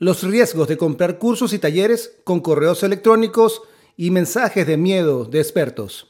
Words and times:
Los 0.00 0.22
riesgos 0.22 0.68
de 0.68 0.76
comprar 0.76 1.18
cursos 1.18 1.52
y 1.52 1.58
talleres 1.58 2.20
con 2.22 2.38
correos 2.38 2.84
electrónicos 2.84 3.62
y 3.96 4.12
mensajes 4.12 4.64
de 4.64 4.76
miedo 4.76 5.24
de 5.24 5.40
expertos. 5.40 6.06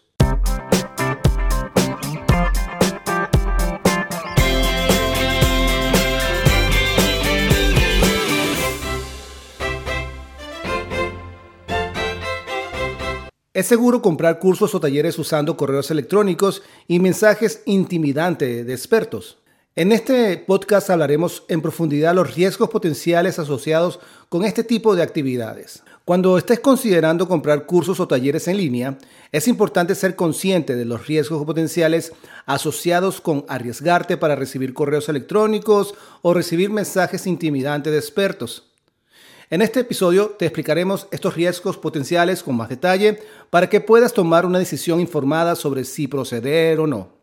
Es 13.54 13.66
seguro 13.66 14.02
comprar 14.02 14.38
cursos 14.38 14.74
o 14.74 14.80
talleres 14.80 15.18
usando 15.18 15.56
correos 15.56 15.90
electrónicos 15.90 16.62
y 16.86 17.00
mensajes 17.00 17.62
intimidantes 17.64 18.66
de 18.66 18.72
expertos. 18.74 19.38
En 19.78 19.92
este 19.92 20.36
podcast 20.38 20.90
hablaremos 20.90 21.44
en 21.46 21.62
profundidad 21.62 22.12
los 22.12 22.34
riesgos 22.34 22.68
potenciales 22.68 23.38
asociados 23.38 24.00
con 24.28 24.44
este 24.44 24.64
tipo 24.64 24.96
de 24.96 25.04
actividades. 25.04 25.84
Cuando 26.04 26.36
estés 26.36 26.58
considerando 26.58 27.28
comprar 27.28 27.64
cursos 27.64 28.00
o 28.00 28.08
talleres 28.08 28.48
en 28.48 28.56
línea, 28.56 28.98
es 29.30 29.46
importante 29.46 29.94
ser 29.94 30.16
consciente 30.16 30.74
de 30.74 30.84
los 30.84 31.06
riesgos 31.06 31.46
potenciales 31.46 32.12
asociados 32.44 33.20
con 33.20 33.44
arriesgarte 33.46 34.16
para 34.16 34.34
recibir 34.34 34.74
correos 34.74 35.08
electrónicos 35.08 35.94
o 36.22 36.34
recibir 36.34 36.70
mensajes 36.70 37.28
intimidantes 37.28 37.92
de 37.92 38.00
expertos. 38.00 38.72
En 39.48 39.62
este 39.62 39.78
episodio 39.78 40.30
te 40.30 40.46
explicaremos 40.46 41.06
estos 41.12 41.36
riesgos 41.36 41.76
potenciales 41.76 42.42
con 42.42 42.56
más 42.56 42.68
detalle 42.68 43.22
para 43.48 43.68
que 43.68 43.80
puedas 43.80 44.12
tomar 44.12 44.44
una 44.44 44.58
decisión 44.58 44.98
informada 44.98 45.54
sobre 45.54 45.84
si 45.84 46.08
proceder 46.08 46.80
o 46.80 46.88
no. 46.88 47.16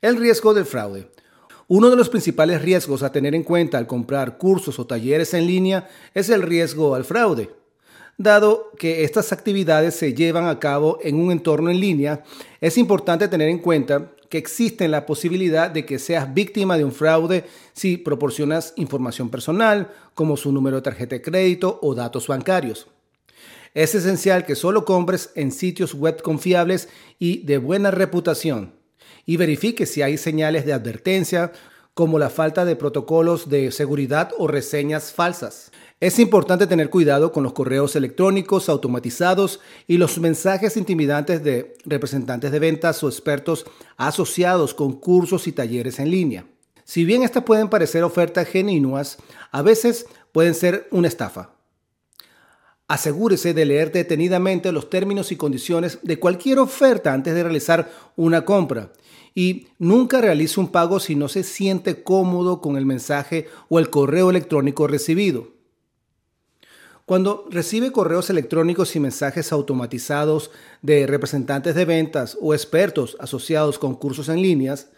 El 0.00 0.16
riesgo 0.16 0.52
del 0.52 0.64
fraude. 0.64 1.08
Uno 1.70 1.90
de 1.90 1.96
los 1.96 2.08
principales 2.08 2.62
riesgos 2.62 3.02
a 3.02 3.12
tener 3.12 3.34
en 3.34 3.42
cuenta 3.42 3.76
al 3.76 3.86
comprar 3.86 4.38
cursos 4.38 4.78
o 4.78 4.86
talleres 4.86 5.34
en 5.34 5.46
línea 5.46 5.86
es 6.14 6.30
el 6.30 6.40
riesgo 6.40 6.94
al 6.94 7.04
fraude. 7.04 7.50
Dado 8.16 8.72
que 8.78 9.04
estas 9.04 9.34
actividades 9.34 9.94
se 9.94 10.14
llevan 10.14 10.48
a 10.48 10.58
cabo 10.58 10.98
en 11.02 11.16
un 11.16 11.30
entorno 11.30 11.68
en 11.68 11.78
línea, 11.78 12.24
es 12.62 12.78
importante 12.78 13.28
tener 13.28 13.50
en 13.50 13.58
cuenta 13.58 14.12
que 14.30 14.38
existe 14.38 14.88
la 14.88 15.04
posibilidad 15.04 15.70
de 15.70 15.84
que 15.84 15.98
seas 15.98 16.32
víctima 16.32 16.78
de 16.78 16.84
un 16.84 16.92
fraude 16.92 17.44
si 17.74 17.98
proporcionas 17.98 18.72
información 18.76 19.28
personal, 19.28 19.92
como 20.14 20.38
su 20.38 20.50
número 20.50 20.76
de 20.76 20.82
tarjeta 20.82 21.16
de 21.16 21.22
crédito 21.22 21.78
o 21.82 21.94
datos 21.94 22.28
bancarios. 22.28 22.86
Es 23.74 23.94
esencial 23.94 24.46
que 24.46 24.54
solo 24.54 24.86
compres 24.86 25.32
en 25.34 25.52
sitios 25.52 25.92
web 25.92 26.22
confiables 26.22 26.88
y 27.18 27.44
de 27.44 27.58
buena 27.58 27.90
reputación 27.90 28.77
y 29.26 29.36
verifique 29.36 29.86
si 29.86 30.02
hay 30.02 30.18
señales 30.18 30.64
de 30.64 30.72
advertencia 30.72 31.52
como 31.94 32.18
la 32.18 32.30
falta 32.30 32.64
de 32.64 32.76
protocolos 32.76 33.48
de 33.48 33.72
seguridad 33.72 34.30
o 34.38 34.46
reseñas 34.46 35.12
falsas. 35.12 35.72
Es 36.00 36.20
importante 36.20 36.68
tener 36.68 36.90
cuidado 36.90 37.32
con 37.32 37.42
los 37.42 37.52
correos 37.52 37.96
electrónicos 37.96 38.68
automatizados 38.68 39.58
y 39.88 39.98
los 39.98 40.18
mensajes 40.18 40.76
intimidantes 40.76 41.42
de 41.42 41.74
representantes 41.84 42.52
de 42.52 42.58
ventas 42.60 43.02
o 43.02 43.08
expertos 43.08 43.66
asociados 43.96 44.74
con 44.74 44.92
cursos 44.92 45.48
y 45.48 45.52
talleres 45.52 45.98
en 45.98 46.12
línea. 46.12 46.46
Si 46.84 47.04
bien 47.04 47.24
estas 47.24 47.42
pueden 47.42 47.68
parecer 47.68 48.04
ofertas 48.04 48.46
genuinas, 48.46 49.18
a 49.50 49.62
veces 49.62 50.06
pueden 50.30 50.54
ser 50.54 50.86
una 50.92 51.08
estafa. 51.08 51.57
Asegúrese 52.88 53.52
de 53.52 53.66
leer 53.66 53.92
detenidamente 53.92 54.72
los 54.72 54.88
términos 54.88 55.30
y 55.30 55.36
condiciones 55.36 55.98
de 56.02 56.18
cualquier 56.18 56.58
oferta 56.58 57.12
antes 57.12 57.34
de 57.34 57.42
realizar 57.42 57.92
una 58.16 58.46
compra 58.46 58.92
y 59.34 59.68
nunca 59.78 60.22
realice 60.22 60.58
un 60.58 60.68
pago 60.68 60.98
si 60.98 61.14
no 61.14 61.28
se 61.28 61.42
siente 61.42 62.02
cómodo 62.02 62.62
con 62.62 62.78
el 62.78 62.86
mensaje 62.86 63.46
o 63.68 63.78
el 63.78 63.90
correo 63.90 64.30
electrónico 64.30 64.86
recibido. 64.86 65.48
Cuando 67.04 67.46
recibe 67.50 67.92
correos 67.92 68.30
electrónicos 68.30 68.96
y 68.96 69.00
mensajes 69.00 69.52
automatizados 69.52 70.50
de 70.80 71.06
representantes 71.06 71.74
de 71.74 71.84
ventas 71.84 72.38
o 72.40 72.54
expertos 72.54 73.18
asociados 73.20 73.78
con 73.78 73.96
cursos 73.96 74.30
en 74.30 74.40
líneas, 74.40 74.88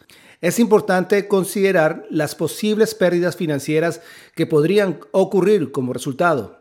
es 0.40 0.60
importante 0.60 1.26
considerar 1.26 2.06
las 2.08 2.36
posibles 2.36 2.94
pérdidas 2.94 3.36
financieras 3.36 4.00
que 4.36 4.46
podrían 4.46 5.00
ocurrir 5.10 5.72
como 5.72 5.92
resultado. 5.92 6.59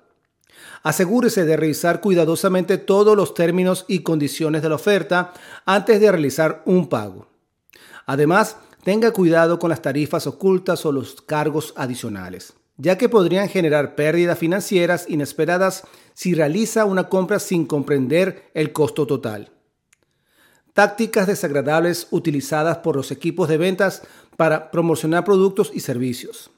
Asegúrese 0.84 1.46
de 1.46 1.58
revisar 1.58 2.02
cuidadosamente 2.02 2.78
todos 2.78 3.16
los 3.18 3.34
términos 3.34 3.86
y 3.88 4.00
condiciones 4.00 4.62
de 4.62 4.70
la 4.70 4.76
oferta 4.76 5.34
antes 5.66 6.00
de 6.00 6.12
realizar 6.12 6.62
un 6.66 6.88
pago. 6.88 7.28
Además, 8.06 8.58
tenga 8.84 9.12
cuidado 9.12 9.60
con 9.60 9.70
las 9.70 9.82
tarifas 9.82 10.26
ocultas 10.26 10.86
o 10.86 10.92
los 10.92 11.22
cargos 11.22 11.74
adicionales, 11.76 12.54
ya 12.78 12.98
que 12.98 13.10
podrían 13.10 13.50
generar 13.50 13.96
pérdidas 13.96 14.40
financieras 14.40 15.06
inesperadas 15.10 15.84
si 16.14 16.34
realiza 16.34 16.86
una 16.86 17.10
compra 17.10 17.40
sin 17.40 17.66
comprender 17.66 18.50
el 18.54 18.72
costo 18.72 19.06
total. 19.06 19.52
Tácticas 20.74 21.28
desagradables 21.28 22.08
utilizadas 22.12 22.78
por 22.78 22.96
los 22.96 23.12
equipos 23.12 23.50
de 23.50 23.58
ventas 23.58 24.02
para 24.38 24.72
promocionar 24.72 25.26
productos 25.26 25.72
y 25.74 25.82
servicios. 25.82 26.52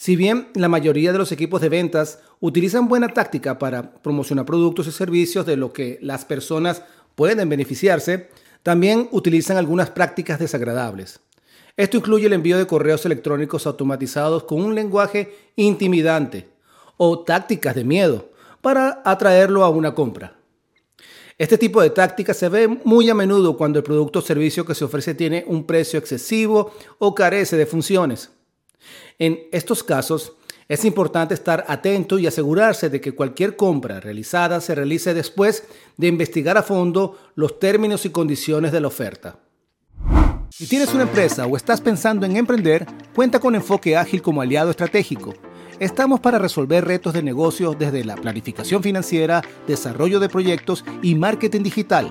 Si 0.00 0.16
bien 0.16 0.48
la 0.54 0.68
mayoría 0.68 1.12
de 1.12 1.18
los 1.18 1.30
equipos 1.30 1.60
de 1.60 1.68
ventas 1.68 2.20
utilizan 2.40 2.88
buena 2.88 3.08
táctica 3.08 3.58
para 3.58 3.92
promocionar 3.96 4.46
productos 4.46 4.86
y 4.86 4.92
servicios 4.92 5.44
de 5.44 5.58
lo 5.58 5.74
que 5.74 5.98
las 6.00 6.24
personas 6.24 6.82
pueden 7.14 7.50
beneficiarse, 7.50 8.30
también 8.62 9.10
utilizan 9.12 9.58
algunas 9.58 9.90
prácticas 9.90 10.38
desagradables. 10.38 11.20
Esto 11.76 11.98
incluye 11.98 12.28
el 12.28 12.32
envío 12.32 12.56
de 12.56 12.66
correos 12.66 13.04
electrónicos 13.04 13.66
automatizados 13.66 14.44
con 14.44 14.62
un 14.62 14.74
lenguaje 14.74 15.36
intimidante 15.56 16.48
o 16.96 17.18
tácticas 17.20 17.74
de 17.74 17.84
miedo 17.84 18.30
para 18.62 19.02
atraerlo 19.04 19.64
a 19.64 19.68
una 19.68 19.94
compra. 19.94 20.34
Este 21.36 21.58
tipo 21.58 21.82
de 21.82 21.90
tácticas 21.90 22.38
se 22.38 22.48
ve 22.48 22.68
muy 22.68 23.10
a 23.10 23.14
menudo 23.14 23.54
cuando 23.54 23.78
el 23.78 23.84
producto 23.84 24.20
o 24.20 24.22
servicio 24.22 24.64
que 24.64 24.74
se 24.74 24.86
ofrece 24.86 25.12
tiene 25.12 25.44
un 25.46 25.66
precio 25.66 25.98
excesivo 25.98 26.72
o 26.98 27.14
carece 27.14 27.58
de 27.58 27.66
funciones. 27.66 28.30
En 29.18 29.40
estos 29.52 29.82
casos, 29.82 30.34
es 30.70 30.84
importante 30.84 31.34
estar 31.34 31.64
atento 31.66 32.18
y 32.18 32.28
asegurarse 32.28 32.90
de 32.90 33.00
que 33.00 33.12
cualquier 33.12 33.56
compra 33.56 33.98
realizada 33.98 34.60
se 34.60 34.74
realice 34.74 35.14
después 35.14 35.64
de 35.96 36.06
investigar 36.06 36.56
a 36.56 36.62
fondo 36.62 37.18
los 37.34 37.58
términos 37.58 38.06
y 38.06 38.10
condiciones 38.10 38.70
de 38.70 38.80
la 38.80 38.86
oferta. 38.86 39.40
Si 40.50 40.68
tienes 40.68 40.94
una 40.94 41.02
empresa 41.02 41.46
o 41.46 41.56
estás 41.56 41.80
pensando 41.80 42.24
en 42.24 42.36
emprender, 42.36 42.86
cuenta 43.14 43.40
con 43.40 43.56
Enfoque 43.56 43.96
Ágil 43.96 44.22
como 44.22 44.42
aliado 44.42 44.70
estratégico. 44.70 45.34
Estamos 45.80 46.20
para 46.20 46.38
resolver 46.38 46.84
retos 46.84 47.14
de 47.14 47.22
negocio 47.24 47.74
desde 47.76 48.04
la 48.04 48.14
planificación 48.14 48.82
financiera, 48.82 49.42
desarrollo 49.66 50.20
de 50.20 50.28
proyectos 50.28 50.84
y 51.02 51.16
marketing 51.16 51.62
digital 51.62 52.10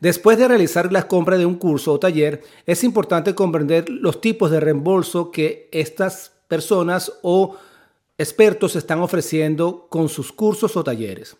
Después 0.00 0.36
de 0.36 0.48
realizar 0.48 0.92
las 0.92 1.06
compras 1.06 1.38
de 1.38 1.46
un 1.46 1.56
curso 1.56 1.92
o 1.92 1.98
taller, 1.98 2.42
es 2.66 2.84
importante 2.84 3.34
comprender 3.34 3.88
los 3.88 4.20
tipos 4.20 4.50
de 4.50 4.60
reembolso 4.60 5.30
que 5.30 5.68
estas 5.72 6.32
personas 6.48 7.12
o 7.22 7.56
expertos 8.18 8.76
están 8.76 9.00
ofreciendo 9.00 9.86
con 9.88 10.08
sus 10.08 10.32
cursos 10.32 10.76
o 10.76 10.84
talleres. 10.84 11.36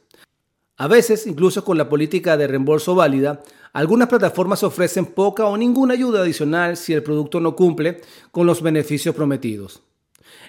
A 0.79 0.89
veces, 0.89 1.27
incluso 1.27 1.65
con 1.65 1.79
la 1.79 1.89
política 1.89 2.37
de 2.37 2.47
reembolso 2.47 2.95
válida, 2.95 3.43
algunas 3.73 4.09
plataformas 4.09 4.63
ofrecen 4.63 5.07
poca 5.07 5.47
o 5.47 5.57
ninguna 5.57 5.95
ayuda 5.95 6.21
adicional 6.21 6.77
si 6.77 6.93
el 6.93 7.03
producto 7.03 7.41
no 7.41 7.57
cumple 7.57 8.01
con 8.31 8.47
los 8.47 8.63
beneficios 8.63 9.15
prometidos. 9.15 9.83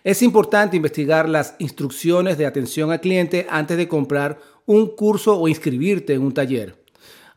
Es 0.04 0.21
importante 0.21 0.77
investigar 0.77 1.27
las 1.27 1.56
instrucciones 1.59 2.38
de 2.38 2.45
atención 2.45 2.92
al 2.92 3.01
cliente 3.01 3.48
antes 3.50 3.77
de 3.77 3.88
comprar 3.88 4.39
un 4.65 4.95
curso 4.95 5.38
o 5.39 5.48
inscribirte 5.48 6.13
en 6.13 6.21
un 6.21 6.33
taller. 6.33 6.87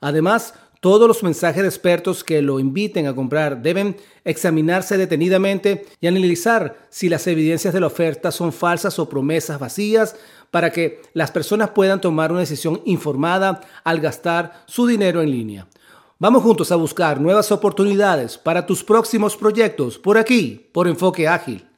Además, 0.00 0.54
todos 0.80 1.06
los 1.06 1.22
mensajes 1.22 1.60
de 1.62 1.68
expertos 1.68 2.24
que 2.24 2.40
lo 2.40 2.58
inviten 2.58 3.06
a 3.06 3.14
comprar 3.14 3.60
deben 3.60 3.96
examinarse 4.24 4.96
detenidamente 4.96 5.84
y 6.00 6.06
analizar 6.06 6.78
si 6.88 7.10
las 7.10 7.26
evidencias 7.26 7.74
de 7.74 7.80
la 7.80 7.86
oferta 7.86 8.30
son 8.30 8.50
falsas 8.50 8.98
o 8.98 9.08
promesas 9.08 9.58
vacías 9.58 10.16
para 10.50 10.70
que 10.70 11.02
las 11.12 11.30
personas 11.30 11.70
puedan 11.70 12.00
tomar 12.00 12.32
una 12.32 12.40
decisión 12.40 12.80
informada 12.86 13.60
al 13.84 14.00
gastar 14.00 14.64
su 14.66 14.86
dinero 14.86 15.20
en 15.20 15.30
línea. 15.30 15.66
Vamos 16.18 16.42
juntos 16.42 16.72
a 16.72 16.76
buscar 16.76 17.20
nuevas 17.20 17.52
oportunidades 17.52 18.38
para 18.38 18.64
tus 18.66 18.82
próximos 18.82 19.36
proyectos 19.36 19.98
por 19.98 20.16
aquí, 20.16 20.68
por 20.72 20.88
Enfoque 20.88 21.28
Ágil. 21.28 21.69